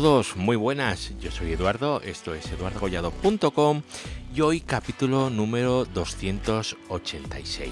[0.00, 1.18] todos, muy buenas.
[1.20, 3.80] Yo soy Eduardo, esto es eduardogollado.com
[4.34, 7.70] y hoy capítulo número 286.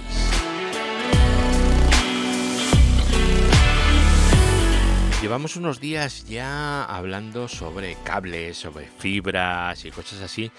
[5.21, 10.51] Llevamos unos días ya hablando sobre cables, sobre fibras y cosas así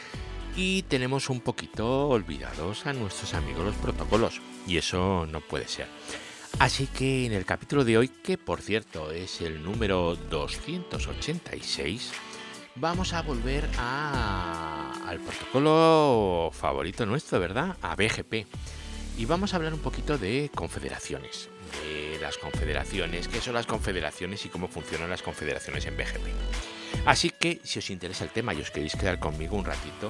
[0.55, 5.87] y tenemos un poquito olvidados a nuestros amigos los protocolos y eso no puede ser.
[6.59, 12.11] Así que en el capítulo de hoy, que por cierto es el número 286,
[12.75, 17.75] vamos a volver al protocolo favorito nuestro, ¿verdad?
[17.81, 18.47] A BGP.
[19.17, 21.49] Y vamos a hablar un poquito de confederaciones,
[21.83, 26.27] de las confederaciones, qué son las confederaciones y cómo funcionan las confederaciones en BGP.
[27.05, 30.09] Así que si os interesa el tema y os queréis quedar conmigo un ratito,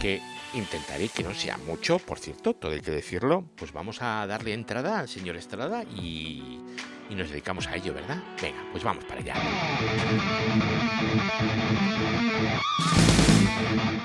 [0.00, 0.22] que
[0.54, 4.52] intentaré que no sea mucho, por cierto, todo hay que decirlo, pues vamos a darle
[4.52, 6.60] entrada al señor Estrada y,
[7.08, 8.22] y nos dedicamos a ello, ¿verdad?
[8.40, 9.34] Venga, pues vamos para allá.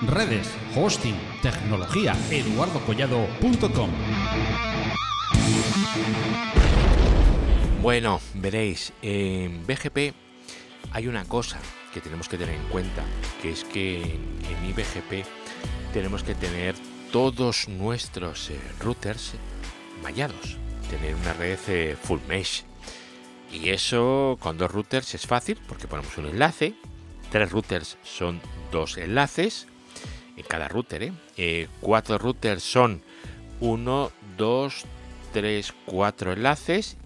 [0.08, 3.90] Redes, hosting, tecnología, eduardocollado.com.
[7.82, 10.14] Bueno, veréis, en BGP
[10.92, 11.60] hay una cosa
[11.96, 13.06] que tenemos que tener en cuenta,
[13.42, 15.26] que es que en, mi BGP
[15.94, 16.76] tenemos que tener
[17.10, 19.36] todos nuestros eh, routers
[20.04, 20.58] mallados,
[20.90, 22.66] tener una red eh, full mesh.
[23.50, 26.76] Y eso con dos routers es fácil porque ponemos un enlace,
[27.32, 28.42] tres routers son
[28.74, 29.68] dos enlaces
[30.36, 31.70] en cada router, ¿eh?
[31.80, 33.02] cuatro routers son
[33.62, 34.84] uno, dos,
[35.32, 36.98] tres, cuatro enlaces,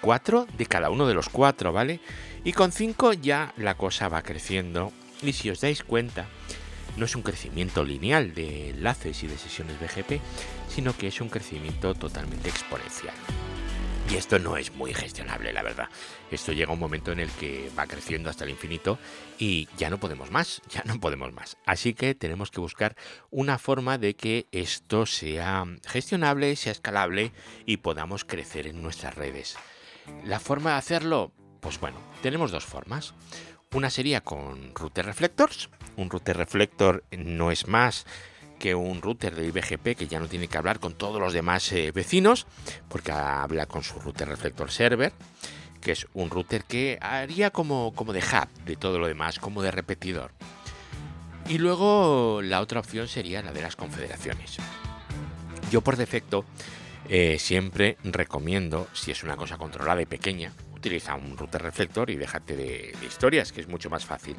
[0.00, 2.00] cuatro de cada uno de los cuatro, ¿vale?
[2.42, 6.26] Y con cinco ya la cosa va creciendo y si os dais cuenta,
[6.96, 10.20] no es un crecimiento lineal de enlaces y de sesiones BGP,
[10.68, 13.14] sino que es un crecimiento totalmente exponencial.
[14.10, 15.88] Y esto no es muy gestionable, la verdad.
[16.32, 18.98] Esto llega un momento en el que va creciendo hasta el infinito
[19.38, 21.58] y ya no podemos más, ya no podemos más.
[21.64, 22.96] Así que tenemos que buscar
[23.30, 27.32] una forma de que esto sea gestionable, sea escalable
[27.66, 29.56] y podamos crecer en nuestras redes.
[30.24, 33.14] La forma de hacerlo, pues bueno, tenemos dos formas.
[33.72, 35.70] Una sería con router reflectors.
[35.96, 38.06] Un router reflector no es más
[38.58, 41.72] que un router de IBGP que ya no tiene que hablar con todos los demás
[41.72, 42.46] eh, vecinos,
[42.88, 45.12] porque habla con su router reflector server,
[45.80, 49.62] que es un router que haría como, como de hub de todo lo demás, como
[49.62, 50.32] de repetidor.
[51.48, 54.58] Y luego la otra opción sería la de las confederaciones.
[55.70, 56.44] Yo por defecto
[57.08, 62.16] eh, siempre recomiendo, si es una cosa controlada y pequeña, utiliza un router reflector y
[62.16, 64.34] déjate de, historias, que es mucho más fácil.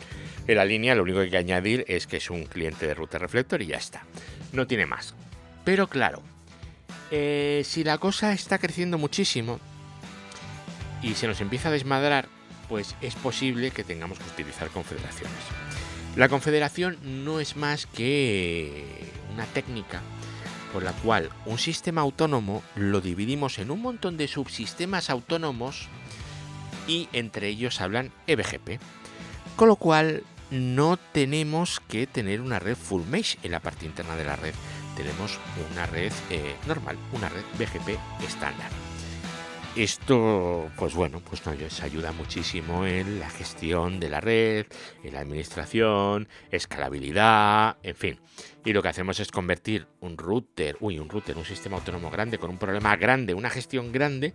[0.47, 2.95] En la línea lo único que hay que añadir es que es un cliente de
[2.95, 4.03] router reflector y ya está.
[4.51, 5.13] No tiene más.
[5.63, 6.23] Pero claro,
[7.11, 9.59] eh, si la cosa está creciendo muchísimo
[11.03, 12.27] y se nos empieza a desmadrar,
[12.67, 15.37] pues es posible que tengamos que utilizar confederaciones.
[16.15, 18.83] La confederación no es más que
[19.33, 20.01] una técnica
[20.73, 25.89] por la cual un sistema autónomo lo dividimos en un montón de subsistemas autónomos
[26.87, 28.79] y entre ellos hablan EBGP.
[29.55, 34.15] Con lo cual no tenemos que tener una red full mesh en la parte interna
[34.15, 34.53] de la red.
[34.95, 35.39] Tenemos
[35.71, 38.69] una red eh, normal, una red BGP estándar.
[39.75, 44.65] Esto, pues bueno, pues nos ayuda muchísimo en la gestión de la red,
[45.01, 48.19] en la administración, escalabilidad, en fin.
[48.65, 52.37] Y lo que hacemos es convertir un router, uy, un router, un sistema autónomo grande
[52.37, 54.33] con un problema grande, una gestión grande,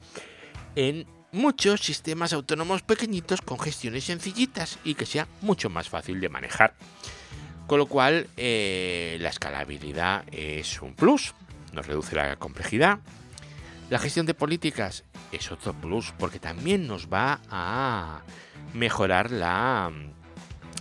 [0.75, 6.31] en muchos sistemas autónomos pequeñitos con gestiones sencillitas y que sea mucho más fácil de
[6.31, 6.75] manejar.
[7.67, 11.35] Con lo cual, eh, la escalabilidad es un plus,
[11.73, 13.01] nos reduce la complejidad.
[13.91, 18.23] La gestión de políticas es otro plus porque también nos va a
[18.73, 19.93] mejorar la,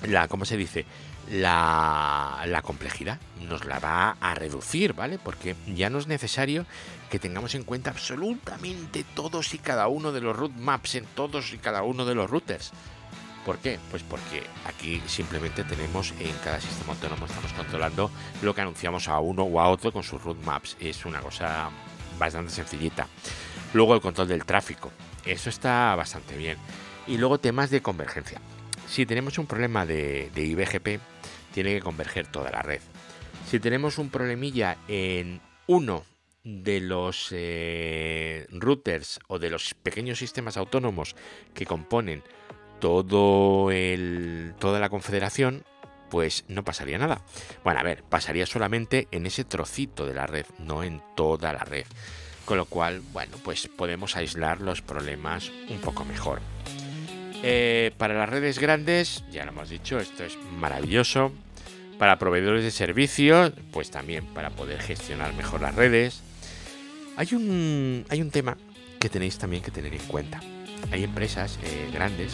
[0.03, 0.85] la ¿cómo se dice?
[1.29, 5.17] La, la, complejidad, nos la va a reducir, ¿vale?
[5.17, 6.67] Porque ya no es necesario
[7.09, 11.51] que tengamos en cuenta absolutamente todos y cada uno de los root maps en todos
[11.53, 12.71] y cada uno de los routers.
[13.45, 13.79] ¿Por qué?
[13.91, 18.09] Pues porque aquí simplemente tenemos en cada sistema autónomo estamos controlando
[18.41, 20.75] lo que anunciamos a uno o a otro con sus root maps.
[20.79, 21.69] Es una cosa
[22.17, 23.07] bastante sencillita.
[23.73, 24.91] Luego el control del tráfico.
[25.25, 26.57] Eso está bastante bien.
[27.07, 28.41] Y luego temas de convergencia.
[28.87, 30.99] Si tenemos un problema de, IBGP,
[31.53, 32.81] tiene que converger toda la red.
[33.49, 36.03] Si tenemos un problemilla en uno
[36.43, 41.15] de los eh, routers o de los pequeños sistemas autónomos
[41.53, 42.23] que componen
[42.79, 45.63] todo el, toda la confederación,
[46.09, 47.21] pues no pasaría nada.
[47.63, 51.63] Bueno, a ver, pasaría solamente en ese trocito de la red, no en toda la
[51.63, 51.85] red.
[52.45, 56.41] Con lo cual, bueno, pues podemos aislar los problemas un poco mejor.
[57.43, 61.31] Eh, para las redes grandes, ya lo hemos dicho, esto es maravilloso.
[61.99, 66.21] Para proveedores de servicios, pues también para poder gestionar mejor las redes.
[67.15, 68.57] Hay un, hay un tema
[68.99, 70.41] que tenéis también que tener en cuenta.
[70.91, 72.33] Hay empresas eh, grandes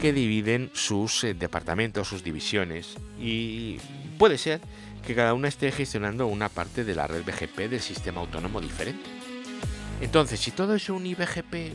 [0.00, 3.78] que dividen sus eh, departamentos, sus divisiones y
[4.18, 4.60] puede ser
[5.06, 9.17] que cada una esté gestionando una parte de la red BGP del sistema autónomo diferente.
[10.00, 11.74] Entonces, si todo es un IBGP,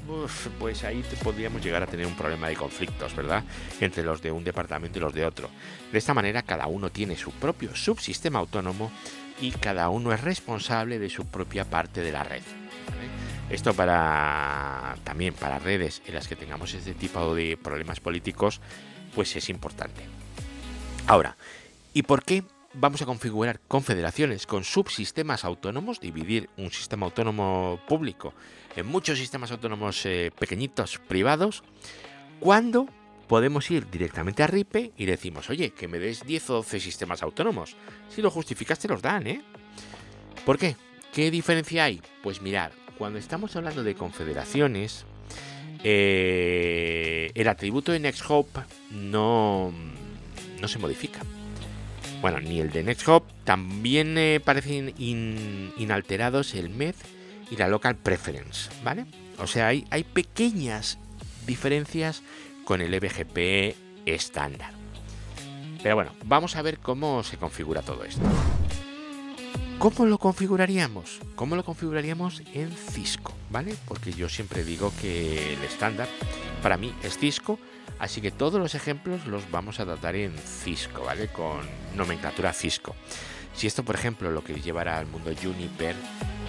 [0.58, 3.44] pues ahí podríamos llegar a tener un problema de conflictos, ¿verdad?
[3.81, 5.50] Entre los de un departamento y los de otro.
[5.92, 8.92] De esta manera, cada uno tiene su propio subsistema autónomo
[9.42, 12.44] y cada uno es responsable de su propia parte de la red.
[13.50, 18.62] Esto para también para redes en las que tengamos este tipo de problemas políticos,
[19.14, 20.02] pues es importante.
[21.08, 21.36] Ahora,
[21.94, 28.34] ¿y por qué vamos a configurar confederaciones con subsistemas autónomos, dividir un sistema autónomo público
[28.75, 31.64] en muchos sistemas autónomos eh, pequeñitos privados,
[32.40, 32.88] cuando
[33.28, 37.24] podemos ir directamente a RIPE y decimos, oye, que me des 10 o 12 sistemas
[37.24, 37.75] autónomos.
[38.10, 39.42] Si lo justificas, te los dan, ¿eh?
[40.46, 40.75] ¿Por qué?
[41.14, 42.02] ¿Qué diferencia hay?
[42.22, 45.06] Pues mirar, cuando estamos hablando de confederaciones,
[45.84, 48.48] eh, el atributo de NextHop
[48.92, 49.72] no,
[50.60, 51.22] no se modifica
[52.24, 56.96] bueno, ni el de NextHop, también eh, parecen inalterados el MED
[57.52, 59.06] y la Local Preference, ¿vale?
[59.40, 60.98] O sea, hay, hay pequeñas
[61.46, 62.24] diferencias
[62.64, 63.75] con el EBGP
[64.06, 64.72] estándar.
[65.84, 68.22] Pero bueno, vamos a ver cómo se configura todo esto.
[69.78, 71.20] ¿Cómo lo configuraríamos?
[71.36, 73.34] ¿Cómo lo configuraríamos en Cisco?
[73.50, 73.75] ¿Vale?
[73.86, 76.08] Porque yo siempre digo que el estándar
[76.63, 77.60] para mí es Cisco
[78.00, 81.27] Así que todos los ejemplos los vamos a tratar en Cisco, ¿vale?
[81.27, 81.62] Con
[81.95, 82.95] nomenclatura Cisco.
[83.54, 85.95] Si esto, por ejemplo, lo que llevará al mundo Juniper,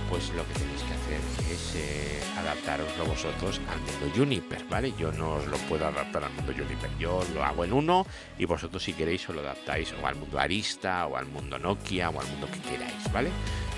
[0.09, 4.95] pues lo que tenéis que hacer es eh, adaptaroslo vosotros al mundo Juniper, ¿vale?
[4.99, 8.07] Yo no os lo puedo adaptar al mundo Juniper, yo lo hago en uno
[8.39, 12.11] y vosotros si queréis os lo adaptáis o al mundo Arista o al mundo Nokia
[12.11, 13.31] o al mundo que queráis, ¿vale?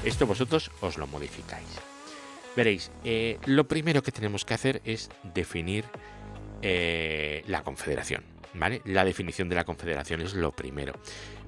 [0.04, 1.68] Esto vosotros os lo modificáis.
[2.56, 5.84] Veréis, eh, lo primero que tenemos que hacer es definir
[6.62, 8.36] eh, la confederación.
[8.58, 8.82] ¿vale?
[8.84, 10.94] La definición de la confederación es lo primero.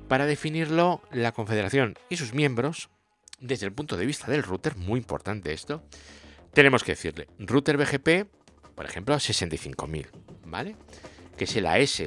[0.08, 2.88] Para definirlo, la confederación y sus miembros,
[3.40, 5.82] desde el punto de vista del router, muy importante esto,
[6.52, 8.26] tenemos que decirle router BGP,
[8.74, 10.06] por ejemplo, 65.000,
[10.46, 10.76] ¿vale?
[11.36, 12.02] Que es el AS,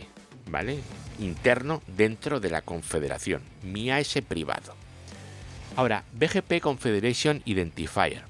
[0.48, 0.80] ¿vale?
[1.20, 4.76] Interno dentro de la confederación, mi AS privado.
[5.76, 8.24] Ahora, BGP Confederation Identifier,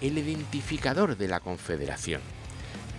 [0.00, 2.20] el identificador de la confederación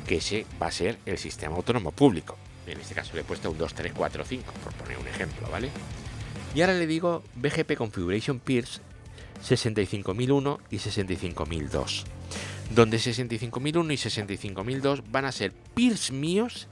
[0.05, 2.37] que ese va a ser el sistema autónomo público.
[2.67, 5.47] En este caso le he puesto un 2, 3, 4, 5, por poner un ejemplo,
[5.49, 5.69] ¿vale?
[6.53, 8.81] Y ahora le digo BGP Configuration Peers
[9.41, 12.05] 65001 y 65002,
[12.73, 16.67] donde 65001 y 65002 van a ser peers míos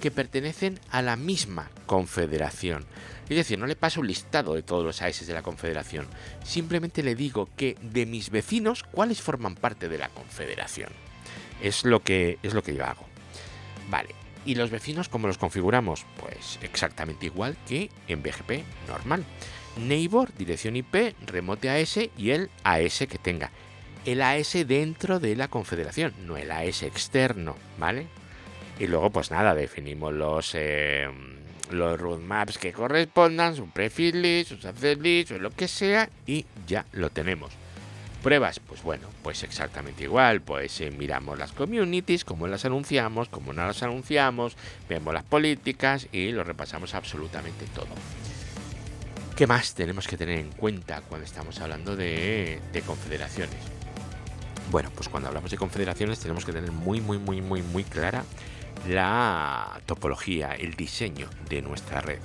[0.00, 2.84] que pertenecen a la misma confederación.
[3.28, 6.06] Es decir, no le paso un listado de todos los AES de la confederación,
[6.44, 10.90] simplemente le digo que de mis vecinos, cuáles forman parte de la confederación.
[11.62, 13.06] Es lo que, es lo que yo hago.
[13.88, 14.14] Vale.
[14.44, 16.06] ¿Y los vecinos cómo los configuramos?
[16.20, 19.24] Pues exactamente igual que en BGP normal.
[19.76, 23.50] Neighbor, dirección IP, remote AS y el AS que tenga.
[24.04, 28.06] El AS dentro de la confederación, no el AS externo, ¿vale?
[28.78, 31.08] Y luego, pues nada, definimos los, eh,
[31.70, 36.46] los roadmaps que correspondan, su prefix list, su access list o lo que sea, y
[36.66, 37.52] ya lo tenemos.
[38.22, 43.52] Pruebas, pues bueno, pues exactamente igual, pues eh, miramos las communities, cómo las anunciamos, cómo
[43.52, 44.56] no las anunciamos,
[44.88, 47.86] vemos las políticas y lo repasamos absolutamente todo.
[49.36, 53.60] ¿Qué más tenemos que tener en cuenta cuando estamos hablando de, de confederaciones?
[54.70, 58.24] Bueno, pues cuando hablamos de confederaciones tenemos que tener muy, muy, muy, muy, muy clara
[58.88, 62.18] la topología, el diseño de nuestra red.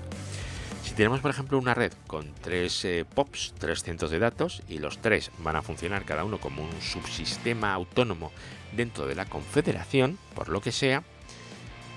[0.83, 4.79] Si tenemos, por ejemplo, una red con tres eh, POPs, tres centros de datos, y
[4.79, 8.31] los tres van a funcionar cada uno como un subsistema autónomo
[8.71, 11.03] dentro de la confederación, por lo que sea,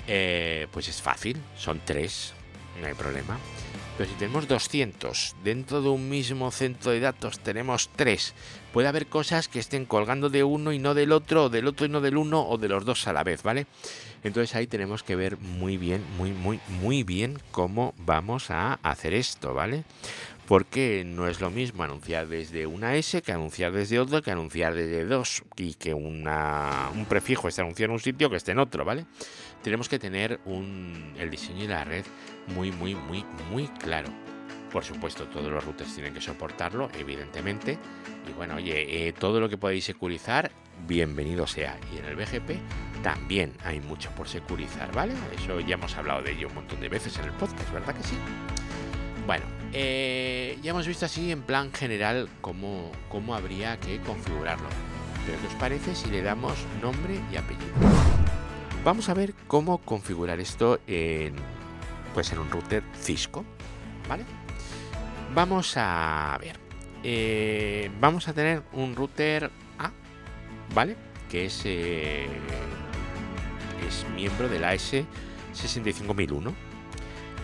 [0.06, 2.34] eh, pues es fácil, son tres,
[2.80, 3.38] no hay problema.
[3.96, 8.34] Pero si tenemos 200 dentro de un mismo centro de datos, tenemos tres.
[8.72, 11.86] Puede haber cosas que estén colgando de uno y no del otro, o del otro
[11.86, 13.66] y no del uno, o de los dos a la vez, ¿vale?
[14.24, 19.14] Entonces ahí tenemos que ver muy bien, muy, muy, muy bien cómo vamos a hacer
[19.14, 19.84] esto, ¿vale?
[20.48, 24.74] Porque no es lo mismo anunciar desde una S que anunciar desde otro, que anunciar
[24.74, 28.58] desde dos y que una, un prefijo esté anunciado en un sitio que esté en
[28.58, 29.06] otro, ¿vale?
[29.64, 32.04] Tenemos que tener un, el diseño de la red
[32.49, 34.11] muy, muy, muy, muy claro.
[34.71, 37.78] Por supuesto, todos los routers tienen que soportarlo, evidentemente.
[38.28, 40.50] Y bueno, oye, eh, todo lo que podéis securizar,
[40.87, 41.78] bienvenido sea.
[41.94, 42.59] Y en el BGP
[43.02, 45.14] también hay mucho por securizar, ¿vale?
[45.35, 48.02] Eso ya hemos hablado de ello un montón de veces en el podcast, ¿verdad que
[48.02, 48.18] sí?
[49.26, 54.68] Bueno, eh, ya hemos visto así en plan general cómo, cómo habría que configurarlo.
[55.25, 56.52] Pero ¿qué os parece si le damos
[56.83, 58.43] nombre y apellido?
[58.84, 61.34] Vamos a ver cómo configurar esto en,
[62.12, 63.42] pues en un router Cisco,
[64.06, 64.24] ¿vale?
[65.34, 66.58] Vamos a ver.
[67.02, 69.90] Eh, vamos a tener un router A,
[70.74, 70.96] ¿vale?
[71.30, 72.26] Que es, eh,
[73.88, 76.52] es miembro de la S65001.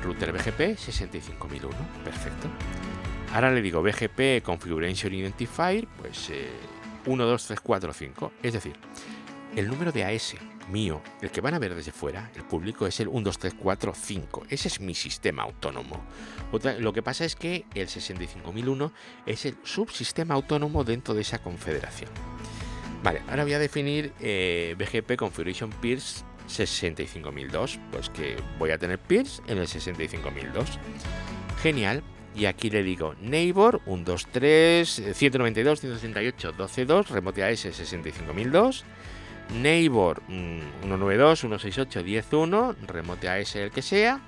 [0.04, 2.48] Router BGP 65001, perfecto.
[3.32, 6.50] Ahora le digo BGP Configuration Identifier, pues eh,
[7.06, 8.32] 1, 2, 3, 4, 5.
[8.42, 8.74] Es decir,
[9.56, 10.36] el número de AS
[10.70, 13.54] mío, el que van a ver desde fuera, el público, es el 1, 2, 3,
[13.58, 14.46] 4, 5.
[14.48, 16.02] Ese es mi sistema autónomo.
[16.78, 18.92] lo que pasa es que el 65001
[19.26, 22.10] es el subsistema autónomo dentro de esa confederación.
[23.02, 27.80] Vale, ahora voy a definir eh, BGP Configuration Peers 65002.
[27.90, 30.78] Pues que voy a tener peers en el 65002.
[31.62, 32.02] Genial.
[32.32, 38.84] Y aquí le digo neighbor 123 192 168 122 remote AS 65002
[39.54, 44.20] neighbor 192 168 101 remote AS el que sea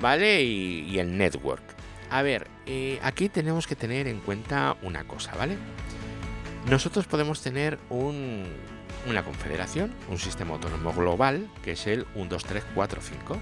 [0.00, 1.62] vale y, el network.
[2.10, 5.56] A ver eh, aquí tenemos que tener en cuenta una cosa vale
[6.68, 8.44] nosotros podemos tener un,
[9.08, 13.38] una confederación un sistema autónomo global que es el 12345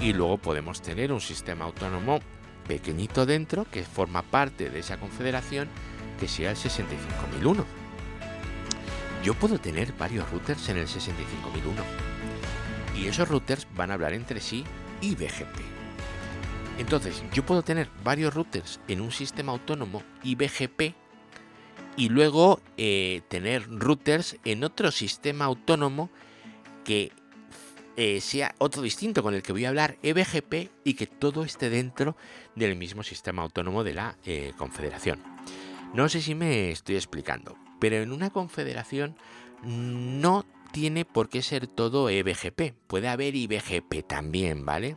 [0.00, 2.20] y luego podemos tener un sistema autónomo
[2.66, 5.68] pequeñito dentro que forma parte de esa confederación
[6.18, 7.83] que sea el 65001.
[9.24, 11.82] Yo puedo tener varios routers en el 65001
[12.94, 14.64] y esos routers van a hablar entre sí
[15.00, 15.60] y BGP.
[16.78, 20.94] Entonces, yo puedo tener varios routers en un sistema autónomo y BGP
[21.96, 26.10] y luego eh, tener routers en otro sistema autónomo
[26.84, 27.10] que
[27.96, 31.70] eh, sea otro distinto con el que voy a hablar eBGP y que todo esté
[31.70, 32.14] dentro
[32.56, 35.22] del mismo sistema autónomo de la eh, confederación.
[35.94, 39.16] No sé si me estoy explicando, pero en una confederación
[39.62, 42.74] no tiene por qué ser todo eBGP.
[42.86, 44.96] Puede haber IBGP también, ¿vale?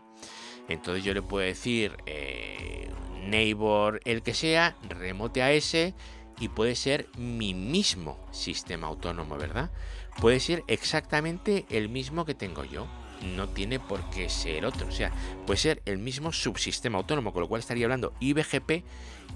[0.67, 2.89] Entonces yo le puedo decir eh,
[3.25, 5.93] neighbor, el que sea, remote a ese
[6.39, 9.71] y puede ser mi mismo sistema autónomo, ¿verdad?
[10.19, 12.87] puede ser exactamente el mismo que tengo yo.
[13.35, 14.87] No tiene por qué ser otro.
[14.87, 15.11] O sea,
[15.45, 18.83] puede ser el mismo subsistema autónomo, con lo cual estaría hablando IBGP.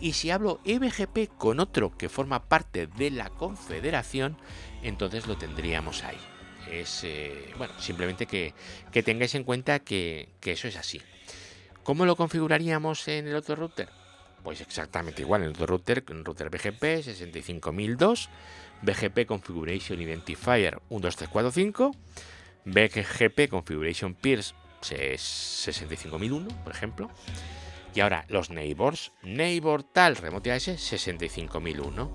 [0.01, 4.35] Y si hablo IBGP con otro que forma parte de la confederación,
[4.81, 6.17] entonces lo tendríamos ahí.
[6.69, 8.53] Es, eh, bueno, simplemente que,
[9.03, 11.01] tengáis en cuenta que, que eso es así.
[11.83, 13.89] ¿Cómo lo configuraríamos en el otro router?
[14.43, 18.29] Pues exactamente igual en el otro router, en router BGP 65002
[18.81, 21.95] BGP Configuration Identifier 12345,
[22.65, 27.11] BGP Configuration Peers 65001, por ejemplo.
[27.93, 32.11] Y ahora los neighbors, neighbor tal, remote AS 65001,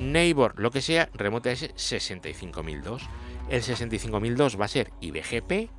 [0.00, 3.02] neighbor lo que sea, remote AS 65002.
[3.48, 5.70] El 65002 va a ser IBGP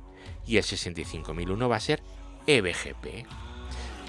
[0.46, 2.02] y el 65001 va a ser
[2.46, 3.26] EBGP.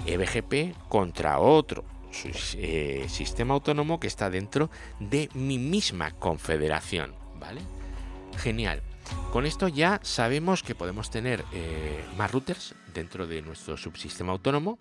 [0.06, 1.84] EBGP contra otro
[2.56, 4.70] eh, sistema autónomo que está dentro
[5.00, 7.60] de mi misma confederación, ¿vale?
[8.36, 8.82] Genial.
[9.32, 14.78] Con esto ya sabemos que podemos tener eh, más routers dentro de nuestro subsistema autónomo,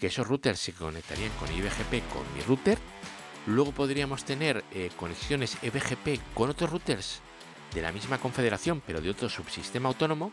[0.00, 2.78] que esos routers se conectarían con IBGP con mi router.
[3.46, 7.20] Luego podríamos tener eh, conexiones EBGP con otros routers
[7.74, 10.32] de la misma confederación, pero de otro subsistema autónomo.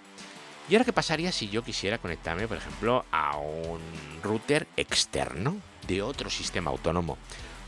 [0.69, 3.79] ¿Y ahora qué pasaría si yo quisiera conectarme, por ejemplo, a un
[4.23, 5.57] router externo
[5.87, 7.17] de otro sistema autónomo?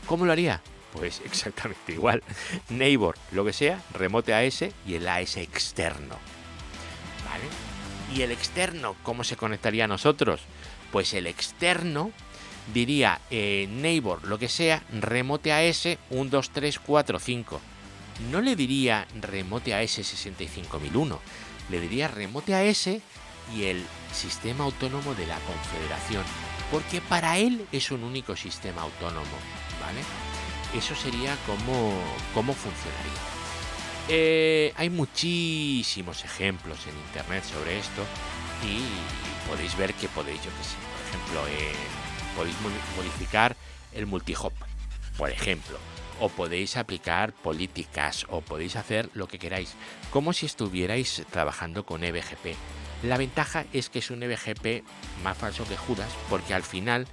[0.06, 0.62] ¿Cómo lo haría?
[0.92, 2.22] Pues exactamente igual.
[2.70, 6.16] Neighbor, lo que sea, remote AS y el AS externo.
[8.14, 10.40] ¿Y el externo cómo se conectaría a nosotros?
[10.92, 12.12] Pues el externo
[12.74, 17.60] diría eh, neighbor, lo que sea, remote AS 12345.
[18.30, 21.20] No le diría remote AS 65001
[21.70, 26.22] le diría remote a y el sistema autónomo de la confederación,
[26.70, 29.24] porque para él es un único sistema autónomo,
[29.80, 30.00] ¿vale?
[30.76, 31.92] Eso sería como,
[32.34, 33.20] cómo funcionaría.
[34.08, 38.02] Eh, hay muchísimos ejemplos en internet sobre esto
[38.64, 38.82] y
[39.48, 41.72] podéis ver que podéis, yo que sé, por ejemplo, eh,
[42.36, 42.56] podéis
[42.96, 43.56] modificar
[43.92, 44.52] el multihop,
[45.16, 45.78] por ejemplo,
[46.20, 49.74] o podéis aplicar políticas o podéis hacer lo que queráis,
[50.10, 52.54] como si estuvierais trabajando con EBGP.
[53.02, 54.84] La ventaja es que es un EBGP
[55.24, 57.06] más falso que Judas porque al final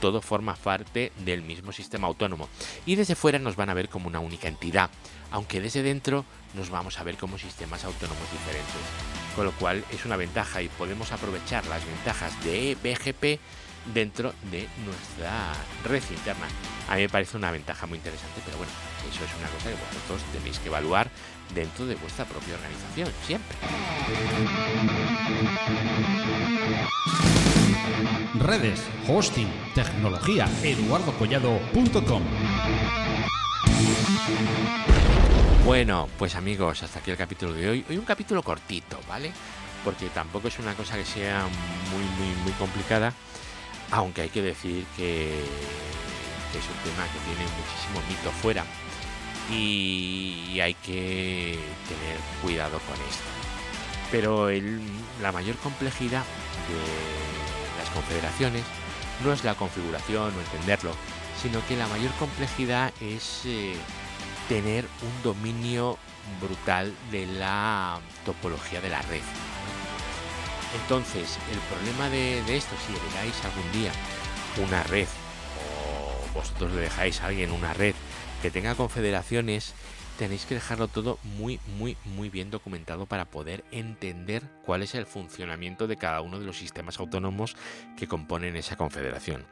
[0.00, 2.48] todo forma parte del mismo sistema autónomo
[2.86, 4.90] y desde fuera nos van a ver como una única entidad,
[5.30, 8.74] aunque desde dentro nos vamos a ver como sistemas autónomos diferentes.
[9.36, 13.40] Con lo cual es una ventaja y podemos aprovechar las ventajas de BGP
[13.94, 15.52] dentro de nuestra
[15.84, 16.46] red interna.
[16.88, 18.72] A mí me parece una ventaja muy interesante, pero bueno,
[19.08, 21.10] eso es una cosa que vosotros tenéis que evaluar
[21.54, 23.56] dentro de vuestra propia organización, siempre.
[28.38, 32.22] Redes, hosting, tecnología, eduardocollado.com.
[35.64, 37.84] Bueno, pues amigos, hasta aquí el capítulo de hoy.
[37.88, 39.30] Hoy un capítulo cortito, ¿vale?
[39.84, 41.46] Porque tampoco es una cosa que sea
[41.92, 43.12] muy, muy, muy complicada,
[43.90, 48.64] aunque hay que decir que, es un tema que tiene muchísimo mito fuera
[49.52, 53.22] y hay que tener cuidado con esto.
[54.10, 54.48] Pero
[55.22, 56.24] la mayor complejidad
[56.68, 58.64] de las confederaciones
[59.22, 60.92] no es la configuración o entenderlo,
[61.40, 63.76] sino que la mayor complejidad es eh,
[64.50, 65.96] tener un dominio
[66.40, 69.20] brutal de la topología de la red.
[70.82, 73.92] Entonces, el problema de, esto, si heredáis algún día
[74.60, 77.94] una red o vosotros le dejáis a alguien una red
[78.42, 79.72] que tenga confederaciones,
[80.18, 85.06] tenéis que dejarlo todo muy, muy, muy bien documentado para poder entender cuál es el
[85.06, 87.54] funcionamiento de cada uno de los sistemas autónomos
[87.96, 89.46] que componen esa confederación.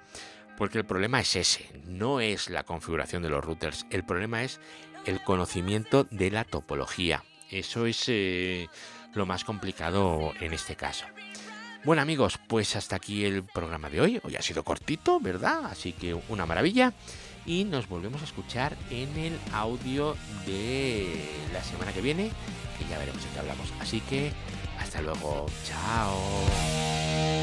[0.58, 4.60] Porque el problema es ese, no es la configuración de los routers, el problema es
[5.06, 7.22] el conocimiento de la topología.
[7.48, 8.68] Eso es eh,
[9.14, 11.06] lo más complicado en este caso.
[11.84, 14.20] Bueno amigos, pues hasta aquí el programa de hoy.
[14.24, 15.66] Hoy ha sido cortito, ¿verdad?
[15.66, 16.92] Así que una maravilla.
[17.46, 22.32] Y nos volvemos a escuchar en el audio de la semana que viene,
[22.76, 23.72] que ya veremos de qué hablamos.
[23.80, 24.32] Así que
[24.78, 25.46] hasta luego.
[25.64, 27.37] Chao.